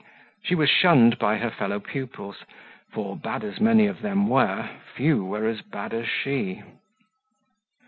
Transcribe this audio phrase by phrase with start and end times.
[0.41, 2.43] She was shunned by her fellow pupils,
[2.91, 6.63] for, bad as many of them were, few were as bad as she.